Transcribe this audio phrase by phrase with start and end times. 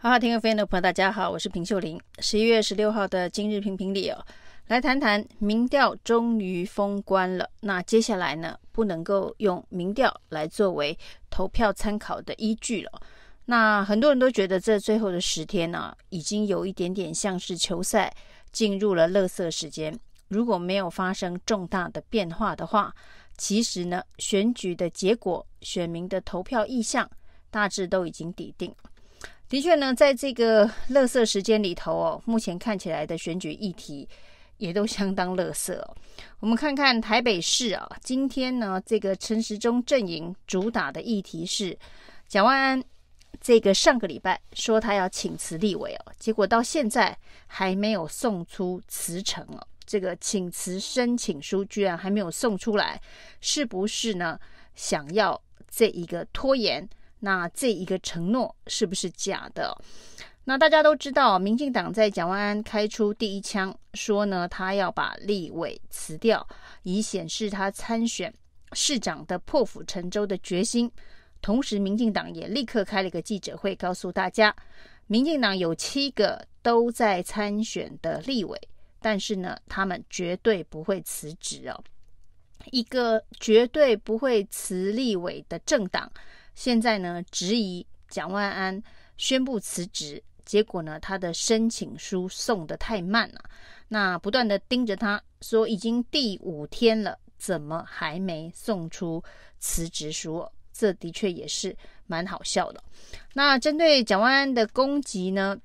[0.00, 2.00] 好，好，听众朋友，大家好，我是平秀玲。
[2.20, 4.24] 十一月十六号的今日评评理哦，
[4.68, 7.50] 来谈谈民调终于封关了。
[7.62, 10.96] 那接下来呢，不能够用民调来作为
[11.28, 12.92] 投票参考的依据了。
[13.46, 18.14] 那很多人都觉得这最后的十天呢、啊，已经有一点点像是球赛
[18.52, 19.98] 进入了垃圾时间。
[20.28, 22.94] 如果没有发生重大的变化的话，
[23.36, 27.10] 其实呢，选举的结果、选民的投票意向
[27.50, 28.72] 大致都已经底定。
[29.48, 34.06] 的确呢，在这个垃圾时间里头哦，目前看起来的选举议题
[34.58, 35.96] 也都相当垃圾哦。
[36.40, 41.76] 我们看看台北市啊，今天呢，这个陈时中阵营主打的议题是
[42.26, 42.84] 蒋万安，
[43.40, 53.00] 这个上个礼拜说他要请辞立委哦，结果到现在还没有送出辞呈哦，这个请辞申请书居然还没有送出来，
[53.40, 54.38] 是不是呢？
[54.74, 56.86] 想要这一个拖延？
[57.20, 59.76] 那这一个承诺是不是假的？
[60.44, 66.46] 那大家都知道，民进党在蒋万安开出第一枪，说呢，他要把立委辞掉，
[66.84, 68.32] 以显示他参选
[68.72, 70.90] 市长的破釜沉舟的决心。
[71.42, 74.54] 同时，民进党也立刻开了一个记者会，告诉大家，
[75.06, 78.58] 民进党有七个都在参选的立委，
[79.00, 81.84] 但是呢，他们绝对不会辞职哦。
[82.70, 86.10] 一个绝对不会辞立委的政党。
[86.58, 88.82] 现在呢，质疑蒋万安
[89.16, 93.40] 宣布辞职，结果呢，他的申请书送得太慢了。
[93.86, 99.22] 那不断的盯着他说，已经第五天了，怎么还没送出
[99.60, 100.44] 辞职书？
[100.72, 101.76] 这的确也是
[102.08, 102.82] 蛮好笑的。
[103.34, 105.56] 那针对蒋万安的攻击呢，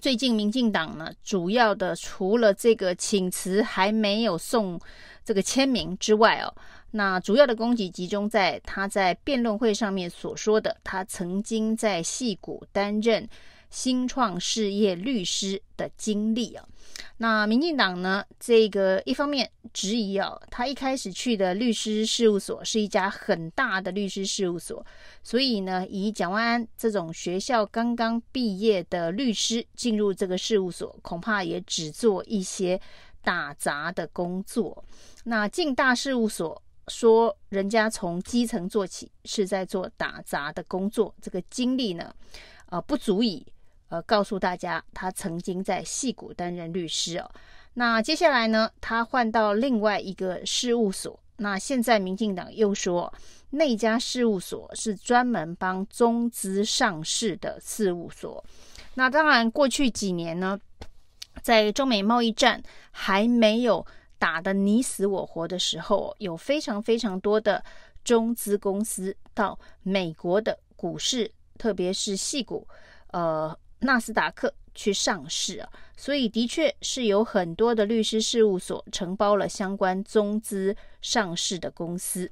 [0.00, 4.80] 最近民进党呢，主要的除了这个请辞还没有送
[5.24, 6.52] 这个签名之外哦。
[6.90, 13.28] 那主要的攻击集中在他在辩论会上面所说的，他曾经在戏谷担任
[13.68, 16.66] 新创事业律师的经历啊。
[17.18, 24.84] 那民进党呢，这个一方面质疑啊，他一开始去的律师事务所是一家很大的律师事务所，
[25.22, 32.80] 所以呢，以蒋万安这种学校刚刚毕业的律师进入这个事务所，恐怕也只做一些
[33.22, 34.82] 打杂的工作。
[35.24, 36.62] 那进大事务所。
[36.88, 42.14] 说人家从基层做起是在做打杂的工作，这个经历呢，
[42.66, 43.46] 呃，不足以
[43.88, 47.30] 呃告诉大家他曾经在戏谷担任律师哦。
[47.74, 53.12] 那接下来呢，他换到另外一个事务所，那现在民进党又说
[53.50, 58.44] 那家事务所是专门帮中资上市的事务所。
[58.94, 60.58] 那当然，过去几年呢，
[61.42, 63.86] 在中美贸易战还没有。
[64.18, 67.64] 打得你死我活的时候，有非常非常多的
[68.04, 72.66] 中资公司到美国的股市，特别是矽谷，
[73.12, 75.68] 呃，纳斯达克去上市啊。
[75.96, 82.30] 所以的确是有很多的律师事务所承包了相关中资上市的公司。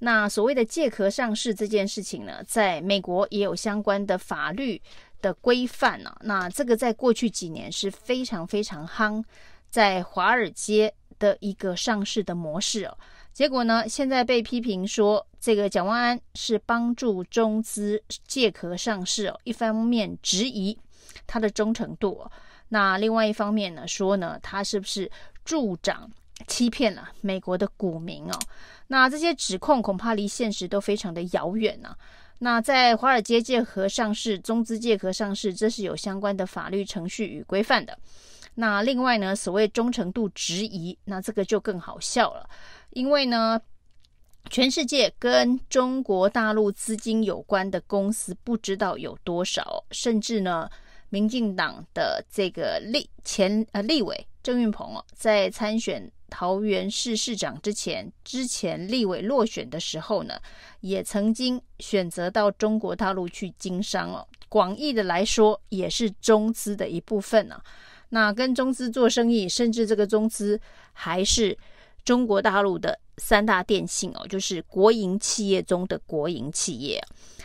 [0.00, 4.80] 那所谓的借壳上市这件事情呢，在美国也有相关的法律
[5.22, 6.12] 的规范呢。
[6.22, 9.22] 那这个在过去几年是非常非常夯，
[9.70, 10.92] 在华尔街。
[11.24, 12.98] 的一个上市的模式哦，
[13.32, 20.76] 结果呢，现在被批评说这个蒋万安是帮助中资借壳上市哦，一方面质疑
[21.26, 22.30] 他的忠诚度，
[22.68, 25.10] 那另外一方面呢说呢，他是不是
[25.46, 26.10] 助长
[26.46, 28.38] 欺骗了美国的股民哦？
[28.88, 31.96] 那这些指控恐怕离现实都非常的遥远呢。
[32.40, 37.96] 那在华尔街借壳上市、中资借壳上市，这是有相关的法律程序与规范的。
[38.56, 42.48] 那另外呢，所谓忠诚度质疑，那这个就更好笑了，
[42.90, 43.60] 因为呢，
[44.50, 50.70] 全世界跟中国大陆资金有关的公司不知道有多少，甚至呢，
[51.08, 60.38] 民进党的这个立前呃立委郑运鹏哦，在参选桃园市市长之前，之前立委落选的时候呢，
[60.80, 67.64] 也曾经选择到中国大陆去经商哦，广义的来说，也是中资的一部分呢、啊。
[68.14, 70.58] 那跟中资做生意，甚至这个中资
[70.92, 71.58] 还是
[72.04, 77.04] 中国大陆的三大电信哦，就是国营企业中的国营企业。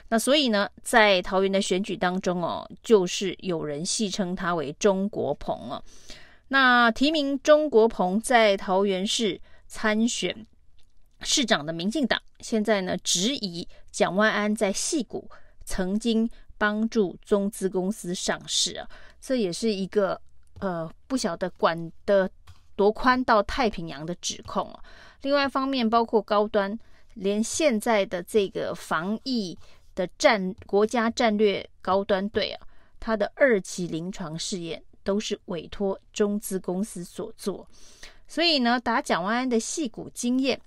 [0.10, 5.83] 那所以呢，在桃园的选举当中哦，就是有人戏称他为中国鹏哦。
[6.50, 10.45] 那提名中国鹏在桃园市参选
[11.21, 15.27] 市长的民进党，现在呢质疑蒋万安在戏谷
[15.66, 16.30] 曾经
[16.60, 18.88] 帮助中资公司上市啊，
[19.19, 20.21] 这也是一个。
[20.59, 22.29] 呃，不晓得管得
[22.75, 24.73] 多宽到太平洋的指控。
[25.21, 26.77] 另外一方面，包括高端，
[27.15, 29.57] 连现在的这个防疫
[29.95, 32.67] 的战国家战略高端队啊，
[33.00, 37.67] 他的二期临床试验都是委托中资公司所做，
[38.27, 40.59] 所以呢，打蒋万安的戏骨经验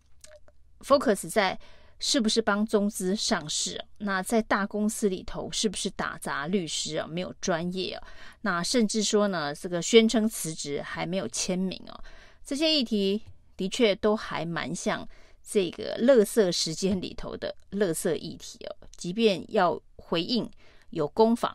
[0.81, 1.59] ，focus 在。
[2.05, 3.81] 是不是帮中资上市？
[3.99, 7.07] 那在大公司里头，是不是打杂律师啊？
[7.07, 8.09] 没有专业啊？
[8.41, 12.05] 那甚至说呢，这个宣称辞职还没有签名哦。
[12.45, 13.23] 这些议题
[13.57, 15.09] 的确都还蛮像
[15.49, 18.77] 这个垃圾时间里头的垃圾议题哦。
[18.97, 20.51] 即便要回应
[20.91, 21.55] 有攻防，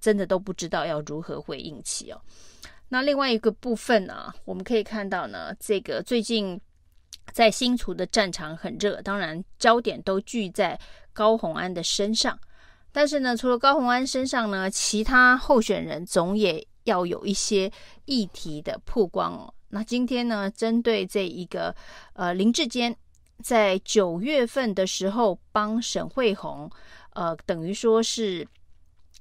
[0.00, 2.20] 真的都不知道要如何回应起哦。
[2.90, 6.60] 那另外一个部分呢，啊，我们可以看到呢，这个最近。
[7.32, 10.78] 在新竹的战场很热，当然焦点都聚在
[11.12, 12.38] 高虹安的身上。
[12.90, 17.70] 但是呢，除了高虹安身上呢，其他候选人总也要有一些
[18.06, 19.52] 议题的曝光哦。
[19.68, 21.74] 那今天呢，针对这一个
[22.14, 22.96] 呃林志坚
[23.42, 26.68] 在九月份的时候帮沈慧虹
[27.12, 28.46] 呃等于说是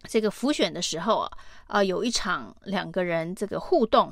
[0.04, 1.32] 这个辅选的时候啊
[1.68, 4.12] 啊、有一场两个人这个互动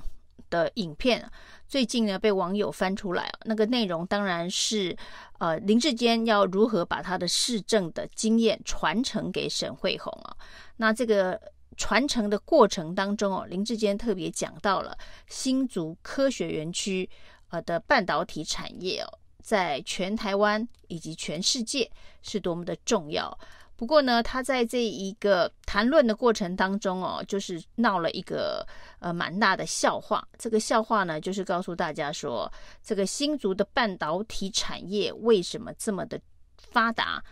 [0.49, 1.29] 的影片。
[1.67, 4.95] 最近呢，被网友翻出来，那个内容当然是，
[5.39, 10.37] 呃，林志坚要如何把他的市政的经验传承给沈慧虹啊？
[10.77, 11.41] 那这个
[11.75, 14.95] 传承的过程当中哦，林志坚特别讲到了
[15.27, 17.09] 新竹科学园区
[17.49, 21.89] 呃的半导体产业哦，在全台湾以及全世界
[22.21, 23.37] 是多么的重要。
[23.77, 28.65] 不过呢，他在这一个谈论的过程当中哦，就是闹了一个
[28.99, 30.25] 呃蛮大的笑话。
[30.37, 32.51] 这个笑话呢，就是告诉大家说，
[32.81, 36.19] 这个新竹的半导体产业为什么这么的
[36.57, 37.23] 发达？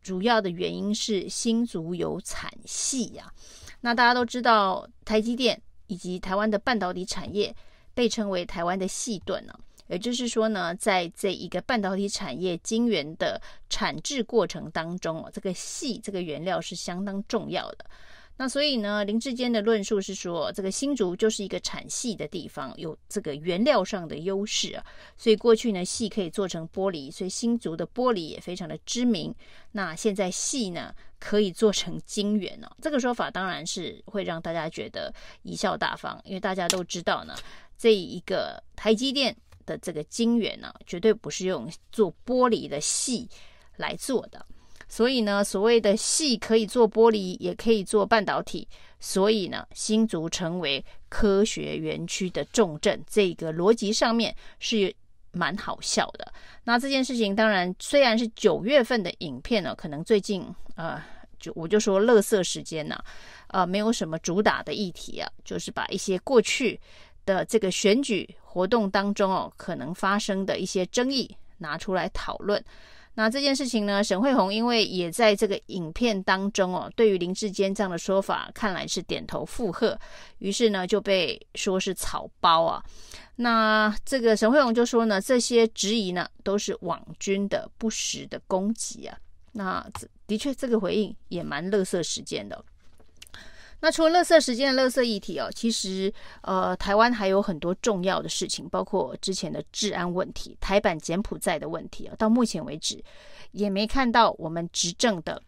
[0.00, 3.30] 主要的原因是新竹有产系呀。
[3.80, 7.54] 那大家都知道，台积电以及台湾的半导体产业
[7.94, 9.52] 被称为台湾的细盾呢。
[9.88, 17.84] 也就是说呢，在这一个半导体产业晶圆的产制过程当中哦，这个矽这个原料是相当重要的。
[18.40, 24.84] 那所以呢，林志坚的论述是说，这个新竹就是一个产矽的地方，有这个原料上的优势啊。
[25.16, 29.34] 所以过去呢，矽可以做成玻璃，所以新竹的玻璃也非常的知名。
[29.72, 32.70] 那现在矽呢，可以做成晶圆哦。
[32.80, 35.12] 这个说法当然是会让大家觉得
[35.42, 37.34] 贻笑大方，因为大家都知道呢，
[37.76, 39.36] 这一个台积电。
[39.68, 43.28] 的这个晶圆呢，绝对不是用做玻璃的细
[43.76, 44.44] 来做的，
[44.88, 48.66] 所以呢，所谓的细可以做玻璃，也可以做半导体，
[48.98, 54.94] 所以呢，新竹成为科学园区的重镇，这个逻辑上面是
[55.32, 56.32] 蛮好笑的。
[56.64, 60.42] 那这件事情当然虽然是九月份的影片呢，可能最近
[60.76, 61.00] 呃，
[61.38, 62.98] 就我就说乐色时间呢，
[63.48, 66.80] 呃，没有什么主打的议题啊，就是把一些过去
[67.28, 72.64] 的这个选举活动当中哦，可能发生的一些争议拿出来讨论。
[73.14, 79.98] 那这件事情呢，沈慧红因为也在这个影片当中哦，对于林志坚这样的说法，看来是点头附和，
[80.38, 82.82] 于是呢就被说是草包啊。
[83.36, 89.18] 那这个沈慧红就说呢，这些质疑呢都是网军的不实的攻击啊。
[89.52, 89.86] 那
[90.26, 92.64] 的确，这个回应也蛮乐色时间的。
[93.80, 103.02] 那除了垃圾时间的垃圾议题哦，其实呃，台湾还有很多重要的事情，包括之前的治安问题、台版柬埔寨的问题哦，到目前为止
[103.52, 105.40] 也没看到我们执政的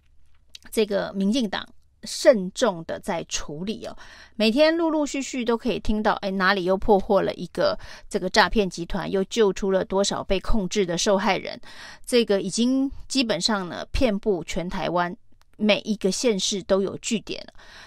[0.70, 1.66] 这个民进党
[2.04, 3.96] 慎重的在处理哦。
[4.36, 7.76] 每天陆陆续续都可以听到，哎，哪里又破获了一个
[8.08, 11.60] 这个诈骗集团，又救出了多少被控制的受害人，
[12.06, 15.16] 这个已经基本上呢，遍布全台湾。
[15.60, 17.46] 每一个县市都有据点，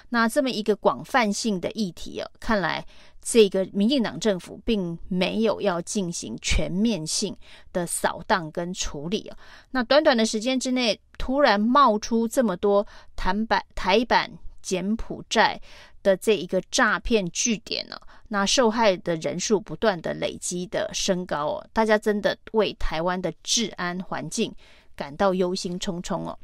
[0.09, 2.85] 那这么一个广泛性的议题哦，看来
[3.19, 7.35] 这个民进党政府并没有要进行全面性
[7.71, 9.37] 的扫荡跟处理哦。
[9.71, 15.59] 那短短的时间之内，突然冒出这么多台版台版柬埔寨
[16.03, 24.53] 的这一个诈骗据点呢，那受害的人数不断的累积的升高哦，大家真的为台湾的治安环境
[24.95, 26.37] 感到忧心忡忡哦。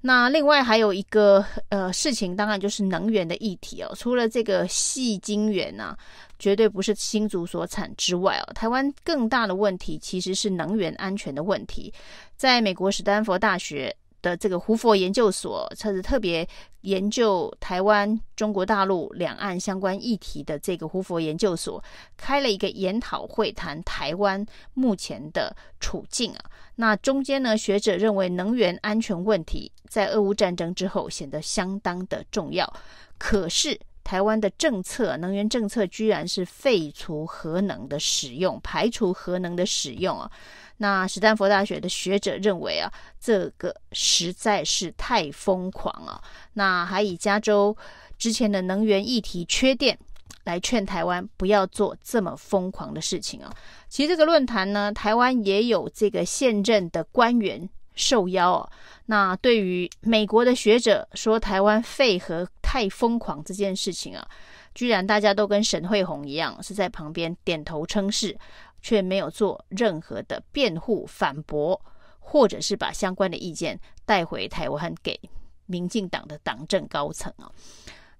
[0.00, 3.94] 那另外还有一个呃事情，当然就是能源的议题哦。
[3.96, 5.96] 除了这个细晶圆啊，
[6.38, 11.92] 绝对不是新竹所产之外哦，台湾更大的问题其实是能源安全的问题。
[12.36, 13.94] 在美国史丹佛大学
[14.24, 16.48] 的这个胡佛研究所，它是特别
[16.80, 21.82] 研究台湾、中国大陆两岸相关议题的这个胡佛研究所，
[22.16, 26.40] 开了一个研讨会，谈台湾目前的处境啊。
[26.76, 32.72] 那中间呢，学者认为能源安全问题在俄乌战争之后显得相当的重要。
[33.18, 40.30] 可是台湾的政策，能源政策居然是废除核能的使用，排除核能的使用啊。
[40.78, 46.20] 那史丹佛大学的学者认为啊，这个实在是太疯狂了。
[46.54, 47.76] 那还以加州
[48.18, 49.98] 之前的能源议题缺电，
[50.44, 53.52] 来劝台湾不要做这么疯狂的事情啊。
[53.88, 58.70] 其实这个论坛呢，台湾也有这个现任的官员受邀哦。
[59.06, 64.26] 那对于美国的学者说台湾废核太疯狂这件事情啊，
[64.74, 68.36] 居然大家都跟沈慧虹一样是在旁边点头称是，
[68.84, 71.80] 却没有做任何的辩护反驳，
[72.20, 75.18] 或者是把相关的意见带回台湾给
[75.64, 77.50] 民进党的党政高层啊。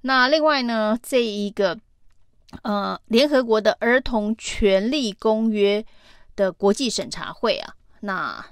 [0.00, 1.78] 那另外呢，这一个
[2.62, 5.84] 呃联合国的儿童权利公约
[6.34, 8.46] 的国际审查会啊，那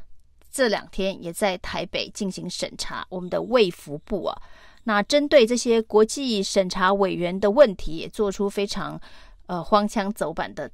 [0.50, 4.42] 这两天也在台北进行审查，我们的卫福部啊。
[4.85, 9.00] 那针对这些国际审查委员的问题，也做出非常
[9.47, 10.71] 呃荒腔走板的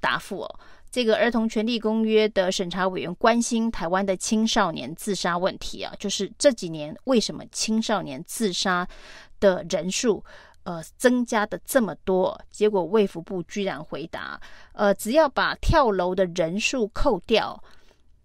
[0.00, 0.58] 答复哦。
[0.90, 8.86] 这个儿童权利公约的审查委员关心台湾的青少年自杀问题啊，就是这几年为什么青少年自杀
[9.38, 10.24] 的人数
[10.64, 12.40] 呃增加的这么多？
[12.50, 14.40] 结果卫福部居然回答，
[14.72, 17.62] 呃，只要把跳楼的人数扣掉。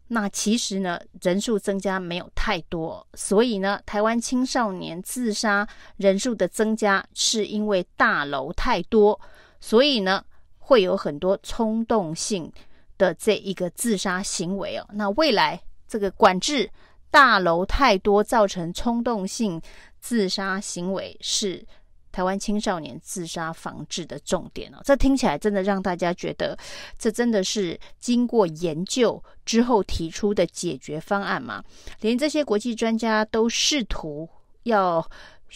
[0.07, 5.67] 那其实呢，人数增加没有太多，所以呢，台湾青少年自杀
[5.97, 9.19] 人数的增加是因为大楼太多，
[9.59, 10.23] 所以呢，
[10.65, 12.51] 会有很多冲动性
[12.97, 14.87] 的这一个自杀行为哦。
[14.93, 16.69] 那未来这个管制
[17.11, 19.61] 大楼太多造成冲动性
[19.99, 21.65] 自杀行为是。
[22.11, 26.57] 台湾青少年自杀防治的重点哦，这听起来真的让大家觉得，
[26.97, 31.61] 这真的是经过研究之后提出的解决方案吗？
[31.99, 34.29] 连这些国际专家都试图
[34.63, 35.05] 要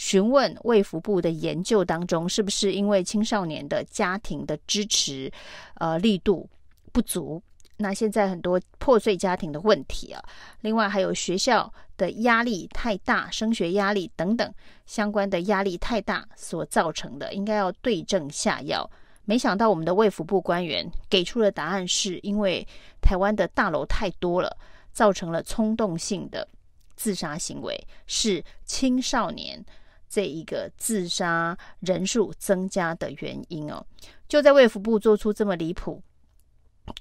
[0.02, 5.30] 询问卫福部的研究当中，是不是因为青少年的家庭的支持，
[5.74, 6.50] 呃，力度
[6.94, 7.42] 不足？
[7.76, 10.24] 那现在很多破碎家庭的问题啊，
[10.62, 14.54] 另外还有学校的压力太大，升学压力等等
[14.86, 18.90] 相关的压力太大所造成的，应该要对症下药。
[19.26, 22.66] 没想到我们的卫福部官员给出的答案是因为
[23.02, 24.58] 台湾的大楼太多了，
[24.94, 26.48] 造成了冲动性的
[26.96, 27.78] 自杀行为，
[28.08, 29.62] 是青少年
[30.10, 33.86] 这一个自杀人数增加的原因哦。
[34.28, 36.02] 就在卫福部做出这么离谱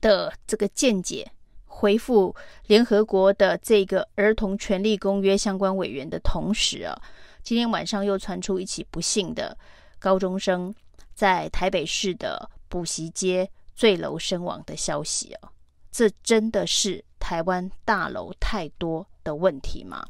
[0.01, 1.31] 的这个见解，
[1.65, 2.35] 回复
[2.67, 7.01] 联合国的这个儿童权利公约相关委员的同时啊，
[7.43, 9.57] 今天晚上又传出一起不幸的
[9.99, 10.75] 高中生
[11.15, 15.51] 在台北市的补习街坠楼身亡的消息啊，
[15.91, 20.07] 这真的是台湾大楼太多的问题吗？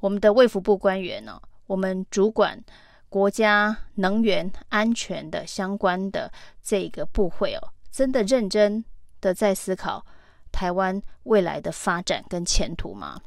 [0.00, 2.62] 我们的卫福部官员呢，我们主管
[3.08, 8.84] 国家能源安全的相关的这个部会哦，真的认真。
[9.22, 10.04] 的在思考
[10.50, 13.20] 台湾未来的发展跟前途吗？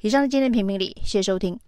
[0.00, 1.60] 以上是今天评评理，谢谢收听。